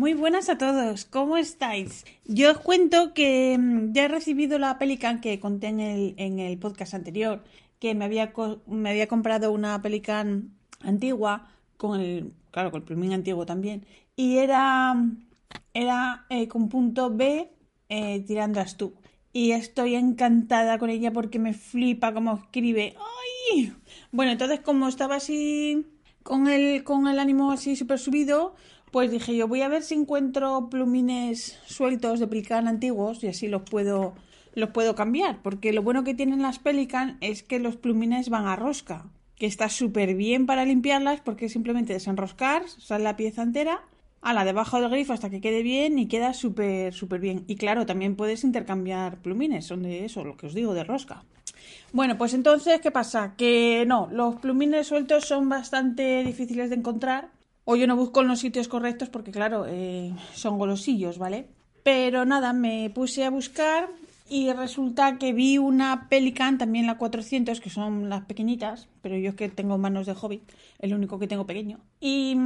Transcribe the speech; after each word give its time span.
Muy 0.00 0.14
buenas 0.14 0.48
a 0.48 0.56
todos, 0.56 1.04
¿cómo 1.04 1.36
estáis? 1.36 2.06
Yo 2.24 2.52
os 2.52 2.58
cuento 2.60 3.12
que 3.12 3.58
mm, 3.58 3.92
ya 3.92 4.04
he 4.04 4.08
recibido 4.08 4.58
la 4.58 4.78
Pelican 4.78 5.20
que 5.20 5.38
conté 5.38 5.66
en 5.66 5.80
el, 5.80 6.14
en 6.16 6.38
el 6.38 6.56
podcast 6.58 6.94
anterior, 6.94 7.44
que 7.78 7.94
me 7.94 8.06
había, 8.06 8.32
me 8.66 8.88
había 8.88 9.08
comprado 9.08 9.52
una 9.52 9.82
Pelican 9.82 10.54
antigua 10.80 11.50
con 11.76 12.00
el, 12.00 12.32
claro, 12.50 12.70
con 12.70 12.80
el 12.80 12.86
plumín 12.86 13.12
antiguo 13.12 13.44
también, 13.44 13.84
y 14.16 14.38
era, 14.38 14.94
era 15.74 16.24
eh, 16.30 16.48
con 16.48 16.70
punto 16.70 17.10
B 17.14 17.52
eh, 17.90 18.24
tirando 18.26 18.58
a 18.60 18.66
Stu. 18.66 18.94
Y 19.34 19.50
estoy 19.50 19.96
encantada 19.96 20.78
con 20.78 20.88
ella 20.88 21.12
porque 21.12 21.38
me 21.38 21.52
flipa 21.52 22.14
cómo 22.14 22.38
escribe. 22.42 22.96
¡Ay! 23.52 23.74
Bueno, 24.12 24.32
entonces 24.32 24.60
como 24.60 24.88
estaba 24.88 25.16
así 25.16 25.84
con 26.22 26.48
el, 26.48 26.84
con 26.84 27.06
el 27.06 27.18
ánimo 27.18 27.52
así 27.52 27.76
súper 27.76 27.98
subido, 27.98 28.54
pues 28.90 29.10
dije 29.10 29.36
yo, 29.36 29.46
voy 29.48 29.62
a 29.62 29.68
ver 29.68 29.82
si 29.82 29.94
encuentro 29.94 30.68
plumines 30.70 31.58
sueltos 31.66 32.20
de 32.20 32.26
Pelican 32.26 32.68
antiguos 32.68 33.22
y 33.22 33.28
así 33.28 33.48
los 33.48 33.62
puedo, 33.62 34.14
los 34.54 34.70
puedo 34.70 34.94
cambiar. 34.94 35.40
Porque 35.42 35.72
lo 35.72 35.82
bueno 35.82 36.04
que 36.04 36.14
tienen 36.14 36.42
las 36.42 36.58
Pelican 36.58 37.18
es 37.20 37.42
que 37.42 37.58
los 37.58 37.76
plumines 37.76 38.28
van 38.28 38.46
a 38.46 38.56
rosca, 38.56 39.06
que 39.36 39.46
está 39.46 39.68
súper 39.68 40.14
bien 40.14 40.46
para 40.46 40.64
limpiarlas 40.64 41.20
porque 41.20 41.48
simplemente 41.48 41.92
desenroscar, 41.92 42.68
sale 42.68 43.04
la 43.04 43.16
pieza 43.16 43.42
entera, 43.42 43.82
a 44.22 44.34
la 44.34 44.44
debajo 44.44 44.80
del 44.80 44.90
grifo 44.90 45.12
hasta 45.12 45.30
que 45.30 45.40
quede 45.40 45.62
bien 45.62 45.98
y 45.98 46.06
queda 46.06 46.34
súper, 46.34 46.92
súper 46.92 47.20
bien. 47.20 47.44
Y 47.46 47.56
claro, 47.56 47.86
también 47.86 48.16
puedes 48.16 48.44
intercambiar 48.44 49.18
plumines, 49.18 49.66
son 49.66 49.82
de 49.82 50.04
eso, 50.04 50.24
lo 50.24 50.36
que 50.36 50.46
os 50.46 50.54
digo, 50.54 50.74
de 50.74 50.84
rosca. 50.84 51.24
Bueno, 51.92 52.18
pues 52.18 52.34
entonces, 52.34 52.80
¿qué 52.80 52.90
pasa? 52.90 53.34
Que 53.36 53.84
no, 53.86 54.08
los 54.12 54.36
plumines 54.36 54.86
sueltos 54.86 55.24
son 55.24 55.48
bastante 55.48 56.22
difíciles 56.24 56.70
de 56.70 56.76
encontrar 56.76 57.30
o 57.70 57.76
yo 57.76 57.86
no 57.86 57.94
busco 57.94 58.20
en 58.20 58.26
los 58.26 58.40
sitios 58.40 58.66
correctos 58.66 59.10
porque, 59.10 59.30
claro, 59.30 59.64
eh, 59.68 60.12
son 60.34 60.58
golosillos, 60.58 61.18
¿vale? 61.18 61.46
Pero 61.84 62.24
nada, 62.24 62.52
me 62.52 62.90
puse 62.90 63.24
a 63.24 63.30
buscar 63.30 63.88
y 64.28 64.52
resulta 64.52 65.18
que 65.18 65.32
vi 65.32 65.56
una 65.56 66.08
Pelican, 66.08 66.58
también 66.58 66.88
la 66.88 66.98
400, 66.98 67.60
que 67.60 67.70
son 67.70 68.08
las 68.08 68.24
pequeñitas, 68.24 68.88
pero 69.02 69.16
yo 69.16 69.30
es 69.30 69.34
que 69.36 69.48
tengo 69.48 69.78
manos 69.78 70.06
de 70.06 70.14
hobby, 70.14 70.42
el 70.80 70.94
único 70.94 71.20
que 71.20 71.28
tengo 71.28 71.46
pequeño. 71.46 71.78
Y, 72.00 72.36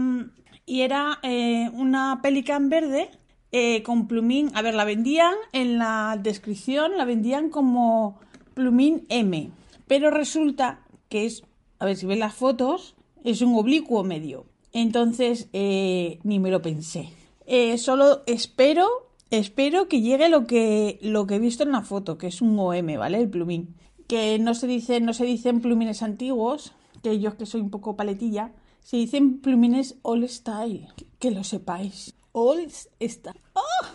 era 0.67 1.21
eh, 1.23 1.71
una 1.73 2.21
Pelican 2.23 2.69
verde 2.69 3.09
eh, 3.51 3.83
con 3.83 4.09
plumín. 4.09 4.51
A 4.55 4.61
ver, 4.61 4.75
la 4.75 4.85
vendían 4.85 5.35
en 5.53 5.79
la 5.79 6.19
descripción, 6.23 6.99
la 6.99 7.07
vendían 7.07 7.49
como 7.49 8.21
plumín 8.53 9.07
M, 9.09 9.51
pero 9.87 10.11
resulta 10.11 10.81
que 11.09 11.25
es, 11.25 11.45
a 11.79 11.87
ver 11.87 11.97
si 11.97 12.05
ven 12.05 12.19
las 12.19 12.35
fotos, 12.35 12.95
es 13.25 13.41
un 13.41 13.55
oblicuo 13.55 14.05
medio. 14.05 14.45
Entonces, 14.75 15.49
eh, 15.53 16.19
ni 16.25 16.41
me 16.41 16.51
lo 16.51 16.61
pensé. 16.61 17.09
Eh, 17.47 17.79
solo 17.79 18.25
espero, 18.27 19.09
espero 19.31 19.89
que 19.89 20.01
llegue 20.01 20.29
lo 20.29 20.47
que, 20.47 20.99
lo 21.01 21.27
que 21.27 21.37
he 21.37 21.39
visto 21.39 21.63
en 21.63 21.71
la 21.71 21.83
foto, 21.83 22.19
que 22.19 22.27
es 22.27 22.43
un 22.43 22.59
OM, 22.59 22.99
¿vale? 22.99 23.19
El 23.19 23.31
plumín. 23.31 23.77
Que 24.09 24.39
no 24.41 24.53
se 24.55 24.67
dice, 24.67 25.01
no 25.01 25.15
se 25.15 25.25
dicen 25.25 25.61
plumines 25.61 26.03
antiguos, 26.03 26.73
que 27.05 27.21
yo 27.21 27.37
que 27.37 27.47
soy 27.47 27.61
un 27.61 27.71
poco 27.71 27.97
paletilla, 27.97 28.51
se 28.83 28.97
dicen 28.97 29.39
plumines 29.39 29.97
all 30.03 30.29
style, 30.29 30.89
que, 31.21 31.31
lo 31.31 31.45
sepáis. 31.45 32.13
All 32.33 32.69
style. 32.69 33.41
¡Oh! 33.55 33.87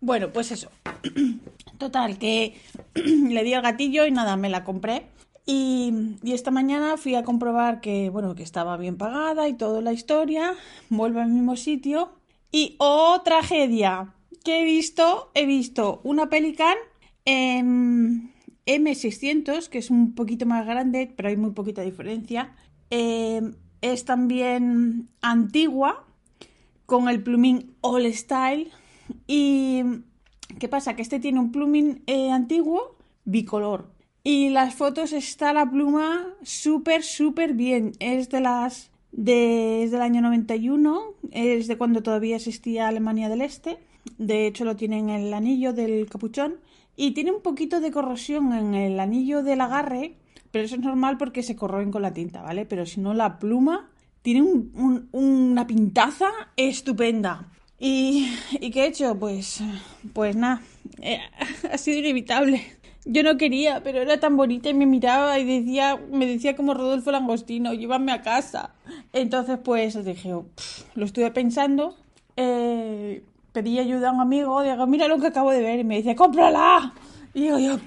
Bueno, 0.00 0.32
pues 0.32 0.52
eso. 0.52 0.70
Total, 1.78 2.16
que 2.16 2.54
le 2.94 3.42
di 3.42 3.54
al 3.54 3.62
gatillo 3.62 4.06
y 4.06 4.12
nada, 4.12 4.36
me 4.36 4.50
la 4.50 4.62
compré. 4.62 5.08
Y, 5.46 6.16
esta 6.24 6.50
mañana 6.50 6.96
fui 6.96 7.14
a 7.14 7.22
comprobar 7.22 7.80
que, 7.80 8.10
bueno, 8.10 8.34
que 8.34 8.42
estaba 8.42 8.76
bien 8.76 8.96
pagada 8.98 9.48
y 9.48 9.54
toda 9.54 9.80
la 9.80 9.92
historia. 9.92 10.54
Vuelvo 10.90 11.20
al 11.20 11.30
mismo 11.30 11.56
sitio. 11.56 12.10
Y 12.50 12.74
¡oh, 12.78 13.22
tragedia! 13.24 14.14
¿Qué 14.44 14.60
he 14.60 14.64
visto? 14.64 15.30
He 15.34 15.46
visto 15.46 16.00
una 16.02 16.28
Pelican 16.28 16.76
en 17.24 18.32
M600, 18.66 19.68
que 19.68 19.78
es 19.78 19.90
un 19.90 20.14
poquito 20.14 20.46
más 20.46 20.66
grande, 20.66 21.12
pero 21.16 21.28
hay 21.28 21.36
muy 21.36 21.52
poquita 21.52 21.82
diferencia. 21.82 22.54
Em, 22.90 23.54
es 23.80 24.04
también 24.04 25.08
antigua, 25.22 26.04
con 26.86 27.08
el 27.08 27.22
plumín 27.22 27.76
All 27.82 28.12
Style. 28.12 28.70
Y 29.26 29.82
¿qué 30.58 30.68
pasa? 30.68 30.96
Que 30.96 31.02
este 31.02 31.20
tiene 31.20 31.38
un 31.40 31.52
plumín 31.52 32.02
eh, 32.06 32.30
antiguo 32.30 32.96
bicolor. 33.24 33.95
Y 34.28 34.48
las 34.48 34.74
fotos 34.74 35.12
está 35.12 35.52
la 35.52 35.70
pluma 35.70 36.26
súper, 36.42 37.04
súper 37.04 37.52
bien. 37.52 37.92
Es 38.00 38.28
de 38.28 38.40
las. 38.40 38.90
desde 39.12 39.94
el 39.94 40.02
año 40.02 40.20
91, 40.20 41.00
es 41.30 41.68
de 41.68 41.78
cuando 41.78 42.02
todavía 42.02 42.34
existía 42.34 42.88
Alemania 42.88 43.28
del 43.28 43.40
Este. 43.40 43.78
De 44.18 44.48
hecho, 44.48 44.64
lo 44.64 44.74
tiene 44.74 44.98
en 44.98 45.10
el 45.10 45.32
anillo 45.32 45.72
del 45.72 46.08
capuchón. 46.10 46.56
Y 46.96 47.12
tiene 47.12 47.30
un 47.30 47.40
poquito 47.40 47.78
de 47.78 47.92
corrosión 47.92 48.52
en 48.52 48.74
el 48.74 48.98
anillo 48.98 49.44
del 49.44 49.60
agarre, 49.60 50.16
pero 50.50 50.64
eso 50.64 50.74
es 50.74 50.80
normal 50.80 51.18
porque 51.18 51.44
se 51.44 51.54
corroen 51.54 51.92
con 51.92 52.02
la 52.02 52.12
tinta, 52.12 52.42
¿vale? 52.42 52.66
Pero 52.66 52.84
si 52.84 53.00
no, 53.00 53.14
la 53.14 53.38
pluma 53.38 53.90
tiene 54.22 54.42
una 54.42 55.68
pintaza 55.68 56.30
estupenda. 56.56 57.52
¿Y, 57.78 58.34
¿Y 58.58 58.72
qué 58.72 58.84
he 58.84 58.86
hecho? 58.88 59.16
Pues, 59.16 59.62
pues 60.12 60.34
nada, 60.34 60.62
eh, 61.00 61.20
ha 61.72 61.78
sido 61.78 61.98
inevitable. 61.98 62.62
Yo 63.08 63.22
no 63.22 63.36
quería, 63.36 63.84
pero 63.84 64.02
era 64.02 64.18
tan 64.18 64.36
bonita 64.36 64.68
y 64.68 64.74
me 64.74 64.84
miraba 64.84 65.38
y 65.38 65.44
decía, 65.44 65.96
me 66.10 66.26
decía 66.26 66.56
como 66.56 66.74
Rodolfo 66.74 67.12
Langostino, 67.12 67.72
llévame 67.72 68.10
a 68.10 68.20
casa. 68.20 68.74
Entonces, 69.12 69.58
pues 69.62 70.04
dije, 70.04 70.30
lo 70.30 71.04
estuve 71.04 71.30
pensando, 71.30 71.96
eh, 72.36 73.22
pedí 73.52 73.78
ayuda 73.78 74.08
a 74.08 74.12
un 74.12 74.20
amigo, 74.20 74.60
digo, 74.60 74.86
mira 74.88 75.06
lo 75.06 75.20
que 75.20 75.28
acabo 75.28 75.52
de 75.52 75.62
ver, 75.62 75.78
y 75.78 75.84
me 75.84 75.98
dice, 75.98 76.16
cómprala. 76.16 76.94
Y 77.32 77.42
digo 77.42 77.60
yo, 77.60 77.78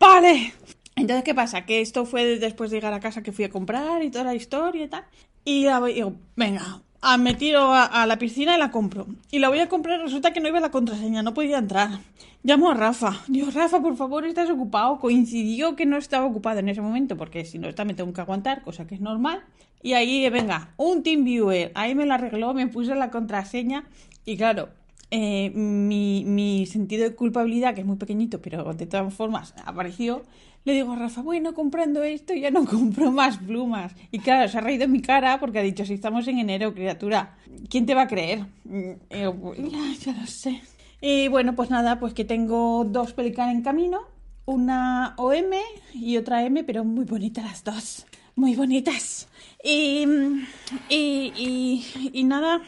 vale. 0.00 0.52
Entonces, 0.96 1.22
¿qué 1.22 1.34
pasa? 1.36 1.64
Que 1.64 1.80
esto 1.80 2.04
fue 2.04 2.38
después 2.40 2.72
de 2.72 2.78
llegar 2.78 2.92
a 2.92 2.98
casa 2.98 3.22
que 3.22 3.30
fui 3.30 3.44
a 3.44 3.50
comprar 3.50 4.02
y 4.02 4.10
toda 4.10 4.24
la 4.24 4.34
historia 4.34 4.84
y 4.84 4.88
tal. 4.88 5.04
Y 5.44 5.66
digo, 5.66 6.14
venga, 6.34 6.82
a, 7.00 7.16
me 7.16 7.36
a, 7.36 8.06
la 8.06 8.18
piscina 8.18 8.56
y 8.56 8.58
la 8.58 8.70
compro. 8.70 9.06
Y 9.30 9.38
la 9.38 9.48
voy 9.48 9.60
a 9.60 9.68
comprar, 9.68 10.00
resulta 10.00 10.32
que 10.32 10.40
no 10.40 10.48
iba 10.48 10.60
la 10.60 10.70
contraseña, 10.70 11.22
no 11.22 11.34
podía 11.34 11.58
entrar. 11.58 11.90
Llamo 12.42 12.70
a 12.70 12.74
Rafa. 12.74 13.20
Digo, 13.28 13.50
Rafa, 13.50 13.80
por 13.80 13.96
favor, 13.96 14.24
estás 14.24 14.50
ocupado. 14.50 14.98
Coincidió 14.98 15.76
que 15.76 15.86
no 15.86 15.96
estaba 15.96 16.26
ocupado 16.26 16.60
en 16.60 16.68
ese 16.68 16.80
momento, 16.80 17.16
porque 17.16 17.44
si 17.44 17.58
no 17.58 17.68
está 17.68 17.84
me 17.84 17.94
tengo 17.94 18.12
que 18.12 18.20
aguantar, 18.20 18.62
cosa 18.62 18.86
que 18.86 18.94
es 18.94 19.00
normal. 19.00 19.42
Y 19.82 19.92
ahí, 19.92 20.28
venga, 20.30 20.72
un 20.76 21.02
TeamViewer. 21.02 21.72
Ahí 21.74 21.94
me 21.94 22.06
la 22.06 22.14
arregló, 22.14 22.54
me 22.54 22.66
puse 22.66 22.94
la 22.94 23.10
contraseña. 23.10 23.84
Y 24.24 24.36
claro, 24.36 24.70
eh, 25.10 25.50
mi, 25.50 26.66
sentido 26.66 27.04
de 27.04 27.14
culpabilidad, 27.14 27.74
que 27.74 27.80
es 27.80 27.86
muy 27.86 27.96
pequeñito, 27.96 28.40
pero 28.40 28.72
de 28.74 28.86
todas 28.86 29.12
formas 29.14 29.54
apareció, 29.64 30.24
le 30.64 30.74
digo 30.74 30.92
a 30.92 30.96
Rafa, 30.96 31.22
bueno, 31.22 31.54
comprando 31.54 32.02
esto 32.02 32.34
ya 32.34 32.50
no 32.50 32.64
compro 32.66 33.10
más 33.10 33.38
plumas. 33.38 33.94
Y 34.10 34.18
claro, 34.18 34.48
se 34.48 34.58
ha 34.58 34.60
reído 34.60 34.84
en 34.84 34.92
mi 34.92 35.00
cara 35.00 35.40
porque 35.40 35.58
ha 35.58 35.62
dicho, 35.62 35.84
si 35.84 35.94
estamos 35.94 36.28
en 36.28 36.38
enero, 36.38 36.74
criatura, 36.74 37.36
¿quién 37.70 37.86
te 37.86 37.94
va 37.94 38.02
a 38.02 38.08
creer? 38.08 38.44
Y 38.66 39.70
ya, 39.70 40.12
lo 40.12 40.26
sé. 40.26 40.60
Y 41.00 41.28
bueno, 41.28 41.54
pues 41.54 41.70
nada, 41.70 42.00
pues 42.00 42.12
que 42.12 42.24
tengo 42.24 42.84
dos 42.84 43.12
Pelican 43.12 43.50
en 43.50 43.62
camino, 43.62 44.00
una 44.46 45.14
OM 45.16 45.52
y 45.94 46.16
otra 46.16 46.44
M, 46.44 46.64
pero 46.64 46.84
muy 46.84 47.04
bonitas 47.04 47.44
las 47.44 47.64
dos, 47.64 48.06
muy 48.34 48.56
bonitas. 48.56 49.28
Y, 49.62 50.06
y, 50.88 52.24
nada, 52.24 52.62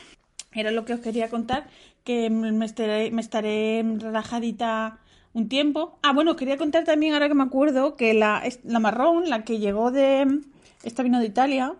era 0.53 0.71
lo 0.71 0.85
que 0.85 0.95
os 0.95 1.01
quería 1.01 1.29
contar, 1.29 1.69
que 2.11 2.31
me 2.31 2.65
estaré, 2.65 3.85
relajadita 3.99 4.99
un 5.33 5.49
tiempo. 5.49 5.99
Ah, 6.03 6.13
bueno, 6.13 6.35
quería 6.35 6.57
contar 6.57 6.83
también, 6.83 7.15
ahora 7.15 7.29
que 7.29 7.35
me 7.35 7.45
acuerdo, 7.45 7.95
que 7.97 8.15
la, 8.15 8.43
la 8.65 8.81
marrón, 8.81 9.29
la 9.31 9.45
que 9.45 9.61
llegó 9.61 9.93
de... 9.93 10.41
Esta 10.83 11.03
vino 11.03 11.21
de 11.21 11.27
Italia, 11.27 11.75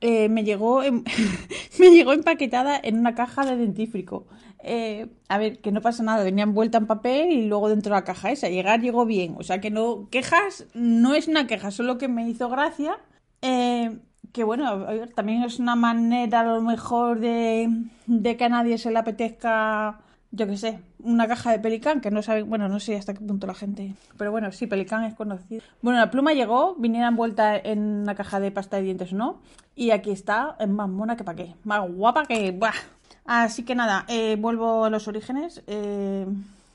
eh, 0.00 0.28
me, 0.28 0.44
llegó 0.44 0.80
me 1.78 1.90
llegó 1.90 2.12
empaquetada 2.12 2.80
en 2.82 2.98
una 2.98 3.14
caja 3.14 3.44
de 3.44 3.56
dentífrico. 3.56 4.26
Eh, 4.62 5.08
a 5.28 5.36
ver, 5.36 5.60
que 5.60 5.72
no 5.72 5.82
pasa 5.82 6.02
nada, 6.02 6.24
venía 6.24 6.44
envuelta 6.44 6.78
en 6.78 6.86
papel 6.86 7.32
y 7.32 7.46
luego 7.46 7.68
dentro 7.68 7.90
de 7.90 8.00
la 8.00 8.04
caja 8.04 8.30
esa. 8.30 8.48
Llegar 8.48 8.80
llegó 8.80 9.04
bien, 9.04 9.34
o 9.38 9.42
sea 9.42 9.60
que 9.60 9.70
no, 9.70 10.08
quejas, 10.10 10.66
no 10.72 11.14
es 11.14 11.28
una 11.28 11.46
queja, 11.46 11.70
solo 11.70 11.98
que 11.98 12.08
me 12.08 12.26
hizo 12.28 12.48
gracia. 12.48 12.98
Eh, 13.42 13.98
que 14.36 14.44
bueno, 14.44 14.84
también 15.14 15.44
es 15.44 15.58
una 15.58 15.76
manera 15.76 16.40
a 16.40 16.44
lo 16.44 16.60
mejor 16.60 17.20
de, 17.20 17.70
de 18.06 18.36
que 18.36 18.44
a 18.44 18.50
nadie 18.50 18.76
se 18.76 18.90
le 18.90 18.98
apetezca 18.98 19.98
yo 20.30 20.46
qué 20.46 20.58
sé, 20.58 20.80
una 20.98 21.26
caja 21.26 21.52
de 21.52 21.58
Pelican, 21.58 22.02
que 22.02 22.10
no 22.10 22.20
sabe, 22.20 22.42
bueno, 22.42 22.68
no 22.68 22.78
sé 22.78 22.96
hasta 22.96 23.14
qué 23.14 23.20
punto 23.24 23.46
la 23.46 23.54
gente, 23.54 23.94
pero 24.18 24.30
bueno, 24.30 24.52
sí, 24.52 24.66
Pelican 24.66 25.04
es 25.04 25.14
conocido. 25.14 25.62
Bueno, 25.80 25.98
la 25.98 26.10
pluma 26.10 26.34
llegó, 26.34 26.74
viniera 26.74 27.08
envuelta 27.08 27.56
en 27.56 27.78
una 28.02 28.14
caja 28.14 28.38
de 28.40 28.50
pasta 28.50 28.76
de 28.76 28.82
dientes 28.82 29.14
no, 29.14 29.40
y 29.74 29.92
aquí 29.92 30.10
está, 30.10 30.54
es 30.60 30.68
más 30.68 30.90
mona 30.90 31.16
que 31.16 31.24
para 31.24 31.36
qué, 31.36 31.54
más 31.64 31.88
guapa 31.90 32.26
que, 32.26 32.50
¡buah! 32.50 32.74
Así 33.24 33.64
que 33.64 33.74
nada, 33.74 34.04
eh, 34.08 34.36
vuelvo 34.38 34.84
a 34.84 34.90
los 34.90 35.08
orígenes, 35.08 35.62
eh, 35.66 36.26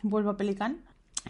vuelvo 0.01 0.31
a 0.31 0.37
Pelican. 0.37 0.77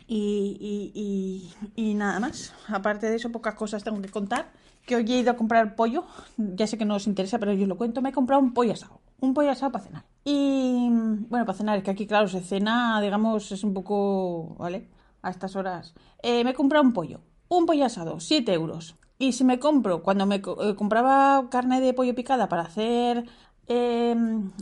Y, 0.07 0.57
y, 0.95 1.53
y, 1.75 1.93
nada 1.95 2.21
más. 2.21 2.53
Aparte 2.69 3.09
de 3.09 3.17
eso, 3.17 3.29
pocas 3.29 3.55
cosas 3.55 3.83
tengo 3.83 4.01
que 4.01 4.07
contar. 4.07 4.47
Que 4.85 4.95
hoy 4.95 5.05
he 5.11 5.19
ido 5.19 5.31
a 5.31 5.37
comprar 5.37 5.75
pollo. 5.75 6.05
Ya 6.37 6.67
sé 6.67 6.77
que 6.77 6.85
no 6.85 6.95
os 6.95 7.07
interesa, 7.07 7.39
pero 7.39 7.53
yo 7.53 7.63
os 7.63 7.69
lo 7.69 7.77
cuento. 7.77 8.01
Me 8.01 8.09
he 8.09 8.13
comprado 8.13 8.41
un 8.41 8.53
pollo 8.53 8.73
asado. 8.73 9.01
Un 9.19 9.33
pollo 9.33 9.51
asado 9.51 9.71
para 9.71 9.83
cenar. 9.83 10.05
Y 10.23 10.87
bueno, 11.29 11.45
para 11.45 11.57
cenar, 11.57 11.77
es 11.77 11.83
que 11.83 11.91
aquí, 11.91 12.07
claro, 12.07 12.27
se 12.27 12.41
cena, 12.41 12.99
digamos, 13.01 13.51
es 13.51 13.63
un 13.63 13.73
poco. 13.73 14.55
¿Vale? 14.57 14.89
A 15.21 15.29
estas 15.29 15.55
horas. 15.55 15.93
Eh, 16.23 16.43
me 16.43 16.51
he 16.51 16.53
comprado 16.53 16.83
un 16.83 16.93
pollo. 16.93 17.21
Un 17.49 17.65
pollo 17.65 17.85
asado, 17.85 18.19
7 18.19 18.53
euros. 18.53 18.95
Y 19.19 19.33
si 19.33 19.43
me 19.43 19.59
compro, 19.59 20.01
cuando 20.01 20.25
me 20.25 20.35
eh, 20.37 20.75
compraba 20.75 21.49
carne 21.49 21.79
de 21.81 21.93
pollo 21.93 22.15
picada 22.15 22.49
para 22.49 22.63
hacer. 22.63 23.25
Eh, 23.67 24.15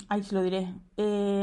ahí 0.10 0.24
se 0.24 0.36
lo 0.36 0.44
diré. 0.44 0.74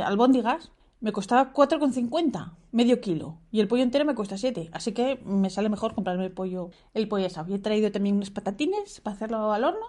Albóndigas, 0.05 0.71
me 1.01 1.13
costaba 1.13 1.53
4,50, 1.53 2.53
medio 2.73 3.01
kilo. 3.01 3.39
Y 3.53 3.61
el 3.61 3.69
pollo 3.69 3.83
entero 3.83 4.05
me 4.05 4.15
cuesta 4.15 4.39
7. 4.39 4.71
Así 4.73 4.93
que 4.93 5.21
me 5.25 5.51
sale 5.51 5.69
mejor 5.69 5.95
comprarme 5.95 6.25
el 6.25 6.33
pollo, 6.33 6.71
el 6.95 7.09
pollo 7.09 7.27
asado. 7.27 7.51
Y 7.51 7.55
he 7.55 7.59
traído 7.59 7.93
también 7.93 8.17
unos 8.17 8.31
patatines 8.31 9.01
para 9.01 9.17
hacerlo 9.17 9.53
al 9.53 9.65
horno. 9.65 9.87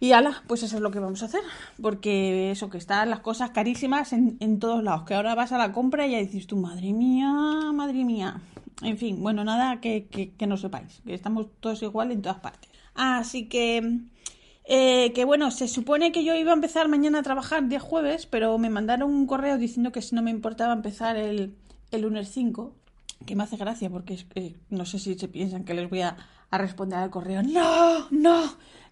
Y 0.00 0.12
ala, 0.12 0.44
pues 0.46 0.62
eso 0.62 0.76
es 0.76 0.82
lo 0.82 0.90
que 0.90 1.00
vamos 1.00 1.22
a 1.22 1.26
hacer. 1.26 1.40
Porque 1.80 2.50
eso, 2.50 2.70
que 2.70 2.78
están 2.78 3.10
las 3.10 3.20
cosas 3.20 3.50
carísimas 3.50 4.12
en, 4.12 4.36
en 4.40 4.58
todos 4.58 4.82
lados. 4.82 5.04
Que 5.04 5.14
ahora 5.14 5.34
vas 5.34 5.52
a 5.52 5.58
la 5.58 5.72
compra 5.72 6.06
y 6.06 6.12
ya 6.12 6.18
dices 6.18 6.46
tú, 6.46 6.56
madre 6.56 6.92
mía, 6.92 7.32
madre 7.72 8.04
mía. 8.04 8.40
En 8.82 8.96
fin, 8.96 9.20
bueno, 9.22 9.42
nada 9.44 9.80
que, 9.80 10.06
que, 10.06 10.30
que 10.32 10.46
no 10.46 10.56
sepáis. 10.56 11.00
Que 11.04 11.14
estamos 11.14 11.46
todos 11.60 11.82
igual 11.82 12.12
en 12.12 12.22
todas 12.22 12.38
partes. 12.38 12.70
Así 12.94 13.48
que 13.48 14.02
eh, 14.70 15.12
que 15.14 15.24
bueno, 15.24 15.50
se 15.50 15.66
supone 15.66 16.12
que 16.12 16.24
yo 16.24 16.34
iba 16.34 16.50
a 16.50 16.54
empezar 16.54 16.88
mañana 16.88 17.20
a 17.20 17.22
trabajar 17.22 17.66
día 17.68 17.80
jueves, 17.80 18.26
pero 18.26 18.58
me 18.58 18.68
mandaron 18.68 19.10
un 19.10 19.26
correo 19.26 19.56
diciendo 19.56 19.92
que 19.92 20.02
si 20.02 20.14
no 20.14 20.20
me 20.20 20.30
importaba 20.30 20.74
empezar 20.74 21.16
el, 21.16 21.56
el 21.90 22.02
lunes 22.02 22.28
5, 22.32 22.74
que 23.24 23.34
me 23.34 23.44
hace 23.44 23.56
gracia 23.56 23.88
porque 23.88 24.18
no 24.68 24.84
sé 24.84 24.98
si 24.98 25.18
se 25.18 25.26
piensan 25.26 25.64
que 25.64 25.72
les 25.72 25.88
voy 25.88 26.02
a, 26.02 26.18
a 26.50 26.58
responder 26.58 26.98
al 26.98 27.08
correo. 27.08 27.42
No, 27.42 28.10
no, 28.10 28.42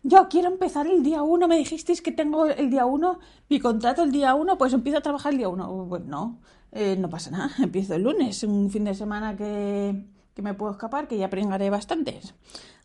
yo 0.03 0.29
quiero 0.31 0.49
empezar 0.49 0.87
el 0.87 1.03
día 1.03 1.21
1, 1.21 1.47
me 1.47 1.59
dijisteis 1.59 2.01
que 2.01 2.11
tengo 2.11 2.47
el 2.47 2.71
día 2.71 2.87
1, 2.87 3.19
mi 3.51 3.61
contrato 3.61 4.03
el 4.03 4.13
día 4.13 4.35
1, 4.35 4.57
pues 4.57 4.73
empiezo 4.73 4.97
a 4.97 5.03
trabajar 5.03 5.33
el 5.33 5.39
día 5.39 5.51
1. 5.51 5.87
Pues 5.91 6.07
no, 6.07 6.39
eh, 6.73 6.97
no 6.99 7.11
pasa 7.11 7.31
nada, 7.31 7.51
empiezo 7.63 7.95
el 7.97 8.03
lunes, 8.03 8.43
un 8.45 8.71
fin 8.71 8.85
de 8.85 8.95
semana 8.95 9.37
que, 9.37 10.07
que 10.35 10.41
me 10.41 10.55
puedo 10.55 10.73
escapar, 10.73 11.07
que 11.07 11.19
ya 11.19 11.29
pringaré 11.29 11.69
bastantes. 11.69 12.35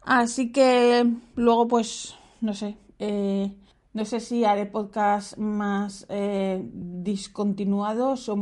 Así 0.04 0.52
que 0.52 1.10
luego 1.36 1.70
pues 1.70 2.16
no 2.42 2.54
sé, 2.54 2.78
eh, 3.00 3.56
no 3.94 4.06
sé 4.06 4.20
si 4.20 4.46
haré 4.46 4.66
podcast 4.66 5.38
más 5.38 6.06
eh, 6.10 6.62
discontinuados 6.74 8.30
o 8.30 8.36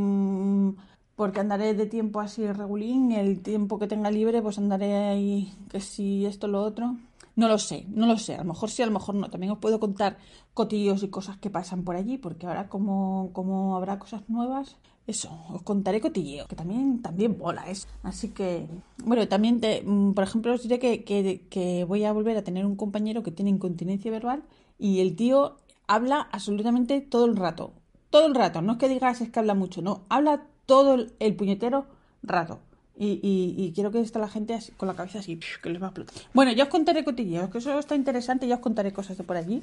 porque 1.15 1.39
andaré 1.41 1.73
de 1.73 1.85
tiempo 1.85 2.21
así 2.21 2.47
regulín 2.47 3.11
el 3.11 3.41
tiempo 3.41 3.77
que 3.77 3.87
tenga 3.87 4.09
libre 4.09 4.41
pues 4.41 4.57
andaré 4.57 4.95
ahí 4.95 5.53
que 5.69 5.81
si 5.81 6.25
esto 6.25 6.47
lo 6.47 6.61
otro. 6.63 6.95
No 7.39 7.47
lo 7.47 7.57
sé, 7.57 7.85
no 7.87 8.05
lo 8.05 8.17
sé, 8.17 8.35
a 8.35 8.39
lo 8.39 8.43
mejor 8.51 8.69
sí, 8.69 8.81
a 8.81 8.85
lo 8.85 8.91
mejor 8.91 9.15
no. 9.15 9.29
También 9.29 9.53
os 9.53 9.59
puedo 9.59 9.79
contar 9.79 10.17
cotillos 10.53 11.03
y 11.03 11.07
cosas 11.07 11.37
que 11.37 11.49
pasan 11.49 11.85
por 11.85 11.95
allí, 11.95 12.17
porque 12.17 12.45
ahora 12.45 12.67
como, 12.67 13.29
como 13.31 13.77
habrá 13.77 13.97
cosas 13.97 14.23
nuevas, 14.27 14.75
eso, 15.07 15.29
os 15.47 15.61
contaré 15.61 16.01
cotilleo, 16.01 16.47
que 16.47 16.57
también, 16.57 17.01
también 17.01 17.37
mola 17.37 17.63
eso. 17.69 17.87
Así 18.03 18.29
que, 18.31 18.67
bueno, 19.05 19.25
también, 19.29 19.61
te, 19.61 19.83
mm, 19.85 20.13
por 20.15 20.25
ejemplo, 20.25 20.53
os 20.53 20.63
diré 20.63 20.79
que, 20.79 21.05
que, 21.05 21.47
que 21.49 21.85
voy 21.85 22.03
a 22.03 22.11
volver 22.11 22.35
a 22.35 22.43
tener 22.43 22.65
un 22.65 22.75
compañero 22.75 23.23
que 23.23 23.31
tiene 23.31 23.51
incontinencia 23.51 24.11
verbal 24.11 24.43
y 24.77 24.99
el 24.99 25.15
tío 25.15 25.55
habla 25.87 26.27
absolutamente 26.33 26.99
todo 26.99 27.23
el 27.25 27.37
rato. 27.37 27.71
Todo 28.09 28.25
el 28.25 28.35
rato, 28.35 28.61
no 28.61 28.73
es 28.73 28.79
que 28.79 28.89
digas 28.89 29.21
es 29.21 29.29
que 29.31 29.39
habla 29.39 29.53
mucho, 29.53 29.81
no, 29.81 30.01
habla 30.09 30.43
todo 30.65 30.97
el 31.19 31.35
puñetero 31.37 31.85
rato. 32.21 32.59
Y, 33.01 33.71
quiero 33.73 33.91
que 33.91 34.01
esté 34.01 34.19
la 34.19 34.27
gente 34.27 34.59
con 34.75 34.87
la 34.87 34.93
cabeza 34.93 35.19
así, 35.19 35.39
que 35.63 35.69
les 35.69 35.81
va 35.81 35.87
a 35.87 35.89
explotar. 35.89 36.15
Bueno, 36.33 36.51
ya 36.51 36.63
os 36.63 36.69
contaré 36.69 37.05
cotilleos, 37.05 37.49
que 37.49 37.59
eso 37.59 37.79
está 37.79 37.95
interesante, 37.95 38.45
ya 38.45 38.55
os 38.55 38.61
contaré 38.61 38.91
cosas 38.91 39.17
de 39.17 39.23
por 39.23 39.37
allí. 39.37 39.61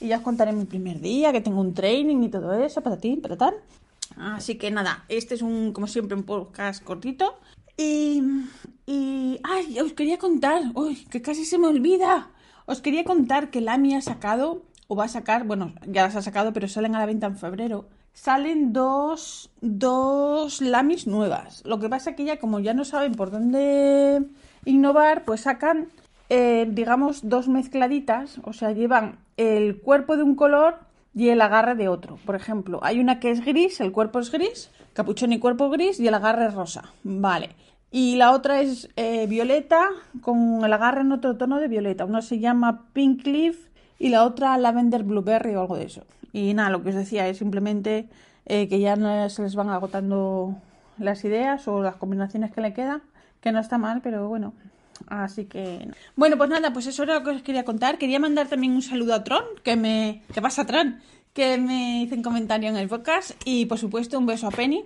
Y 0.00 0.08
ya 0.08 0.16
os 0.16 0.22
contaré 0.22 0.52
mi 0.52 0.64
primer 0.64 0.98
día, 1.00 1.30
que 1.30 1.42
tengo 1.42 1.60
un 1.60 1.74
training 1.74 2.22
y 2.22 2.30
todo 2.30 2.52
eso, 2.54 2.80
para 2.80 2.96
ti, 2.96 3.16
para 3.16 3.36
tal. 3.36 3.54
Así 4.16 4.56
que 4.56 4.70
nada, 4.70 5.04
este 5.08 5.34
es 5.34 5.42
un, 5.42 5.72
como 5.72 5.86
siempre, 5.86 6.16
un 6.16 6.22
podcast 6.22 6.82
cortito. 6.82 7.38
Y, 7.76 8.22
y 8.86 9.38
ay, 9.42 9.78
os 9.80 9.92
quería 9.92 10.18
contar, 10.18 10.62
uy, 10.74 11.04
que 11.10 11.20
casi 11.20 11.44
se 11.44 11.58
me 11.58 11.66
olvida. 11.66 12.30
Os 12.64 12.80
quería 12.80 13.04
contar 13.04 13.50
que 13.50 13.60
Lami 13.60 13.94
ha 13.94 14.00
sacado, 14.00 14.62
o 14.88 14.96
va 14.96 15.04
a 15.04 15.08
sacar, 15.08 15.44
bueno, 15.44 15.74
ya 15.86 16.04
las 16.04 16.16
ha 16.16 16.22
sacado, 16.22 16.54
pero 16.54 16.66
salen 16.66 16.94
a 16.94 16.98
la 16.98 17.06
venta 17.06 17.26
en 17.26 17.36
febrero. 17.36 17.88
Salen 18.12 18.72
dos, 18.72 19.50
dos 19.60 20.60
Lamis 20.60 21.06
nuevas. 21.06 21.62
Lo 21.64 21.78
que 21.78 21.88
pasa 21.88 22.14
que 22.14 22.24
ya, 22.24 22.38
como 22.38 22.60
ya 22.60 22.74
no 22.74 22.84
saben 22.84 23.14
por 23.14 23.30
dónde 23.30 24.22
innovar, 24.64 25.24
pues 25.24 25.42
sacan, 25.42 25.88
eh, 26.28 26.68
digamos, 26.70 27.28
dos 27.28 27.48
mezcladitas. 27.48 28.40
O 28.44 28.52
sea, 28.52 28.72
llevan 28.72 29.18
el 29.36 29.80
cuerpo 29.80 30.16
de 30.16 30.22
un 30.22 30.34
color 30.34 30.78
y 31.14 31.28
el 31.28 31.40
agarre 31.40 31.74
de 31.74 31.88
otro. 31.88 32.18
Por 32.26 32.34
ejemplo, 32.34 32.80
hay 32.82 33.00
una 33.00 33.20
que 33.20 33.30
es 33.30 33.44
gris, 33.44 33.80
el 33.80 33.92
cuerpo 33.92 34.18
es 34.20 34.30
gris, 34.30 34.70
capuchón 34.92 35.32
y 35.32 35.38
cuerpo 35.38 35.70
gris 35.70 35.98
y 35.98 36.06
el 36.06 36.14
agarre 36.14 36.46
es 36.46 36.54
rosa. 36.54 36.92
Vale. 37.02 37.50
Y 37.90 38.16
la 38.16 38.32
otra 38.32 38.60
es 38.60 38.88
eh, 38.96 39.26
violeta 39.26 39.88
con 40.20 40.64
el 40.64 40.72
agarre 40.72 41.00
en 41.00 41.12
otro 41.12 41.36
tono 41.36 41.58
de 41.58 41.66
violeta. 41.66 42.04
Una 42.04 42.22
se 42.22 42.38
llama 42.38 42.86
Pink 42.92 43.26
Leaf 43.26 43.56
y 43.98 44.10
la 44.10 44.24
otra 44.24 44.56
Lavender 44.58 45.02
Blueberry 45.02 45.56
o 45.56 45.62
algo 45.62 45.76
de 45.76 45.84
eso. 45.84 46.04
Y 46.32 46.54
nada, 46.54 46.70
lo 46.70 46.82
que 46.82 46.90
os 46.90 46.94
decía 46.94 47.28
es 47.28 47.38
simplemente 47.38 48.08
eh, 48.46 48.68
que 48.68 48.80
ya 48.80 48.96
no 48.96 49.28
se 49.28 49.42
les 49.42 49.54
van 49.54 49.70
agotando 49.70 50.56
las 50.98 51.24
ideas 51.24 51.66
o 51.68 51.82
las 51.82 51.96
combinaciones 51.96 52.52
que 52.52 52.60
le 52.60 52.72
quedan, 52.72 53.02
que 53.40 53.52
no 53.52 53.60
está 53.60 53.78
mal, 53.78 54.00
pero 54.02 54.28
bueno. 54.28 54.52
Así 55.06 55.46
que. 55.46 55.88
Bueno, 56.14 56.36
pues 56.36 56.50
nada, 56.50 56.72
pues 56.72 56.86
eso 56.86 57.02
era 57.02 57.14
lo 57.14 57.24
que 57.24 57.30
os 57.30 57.42
quería 57.42 57.64
contar. 57.64 57.98
Quería 57.98 58.20
mandar 58.20 58.48
también 58.48 58.74
un 58.74 58.82
saludo 58.82 59.14
a 59.14 59.24
Tron, 59.24 59.44
que 59.62 59.76
me. 59.76 60.22
¿Qué 60.32 60.42
pasa, 60.42 60.66
Tron? 60.66 61.00
Que 61.32 61.58
me 61.58 62.02
hizo 62.02 62.14
un 62.14 62.22
comentario 62.22 62.68
en 62.68 62.76
el 62.76 62.88
podcast. 62.88 63.32
Y 63.44 63.66
por 63.66 63.78
supuesto, 63.78 64.18
un 64.18 64.26
beso 64.26 64.46
a 64.46 64.50
Penny. 64.50 64.84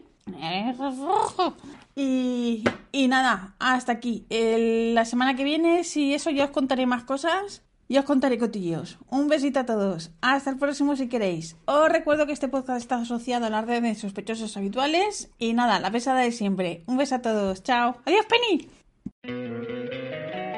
Y, 1.96 2.64
y 2.92 3.08
nada, 3.08 3.54
hasta 3.58 3.92
aquí. 3.92 4.26
La 4.30 5.04
semana 5.04 5.34
que 5.34 5.44
viene, 5.44 5.84
si 5.84 6.14
eso, 6.14 6.30
ya 6.30 6.44
os 6.44 6.50
contaré 6.50 6.86
más 6.86 7.04
cosas 7.04 7.62
y 7.88 7.98
os 7.98 8.04
contaré 8.04 8.38
cotillos. 8.38 8.98
Un 9.08 9.28
besito 9.28 9.60
a 9.60 9.66
todos. 9.66 10.10
Hasta 10.20 10.50
el 10.50 10.58
próximo 10.58 10.96
si 10.96 11.08
queréis. 11.08 11.56
Os 11.66 11.88
recuerdo 11.88 12.26
que 12.26 12.32
este 12.32 12.48
podcast 12.48 12.80
está 12.80 12.96
asociado 12.96 13.46
a 13.46 13.50
la 13.50 13.62
red 13.62 13.82
de 13.82 13.94
sospechosos 13.94 14.56
habituales. 14.56 15.30
Y 15.38 15.52
nada, 15.52 15.80
la 15.80 15.90
pesada 15.90 16.20
de 16.20 16.32
siempre. 16.32 16.84
Un 16.86 16.96
beso 16.96 17.16
a 17.16 17.22
todos. 17.22 17.62
Chao. 17.62 17.96
Adiós, 18.04 18.26
Penny. 18.26 18.68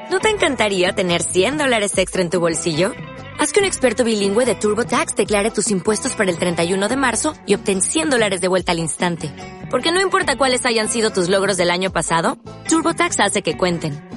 ¿No 0.09 0.19
te 0.19 0.29
encantaría 0.29 0.93
tener 0.93 1.21
100 1.21 1.57
dólares 1.57 1.97
extra 1.97 2.21
en 2.21 2.29
tu 2.29 2.39
bolsillo? 2.39 2.93
Haz 3.39 3.51
que 3.51 3.59
un 3.59 3.65
experto 3.65 4.03
bilingüe 4.03 4.45
de 4.45 4.55
TurboTax 4.55 5.15
declare 5.15 5.51
tus 5.51 5.69
impuestos 5.69 6.15
para 6.15 6.31
el 6.31 6.39
31 6.39 6.87
de 6.87 6.95
marzo 6.95 7.35
y 7.45 7.53
obtén 7.53 7.81
100 7.81 8.09
dólares 8.09 8.41
de 8.41 8.47
vuelta 8.47 8.71
al 8.71 8.79
instante. 8.79 9.31
Porque 9.69 9.91
no 9.91 10.01
importa 10.01 10.37
cuáles 10.37 10.65
hayan 10.65 10.89
sido 10.89 11.11
tus 11.11 11.29
logros 11.29 11.57
del 11.57 11.69
año 11.69 11.91
pasado, 11.91 12.37
TurboTax 12.67 13.19
hace 13.19 13.41
que 13.43 13.57
cuenten. 13.57 14.06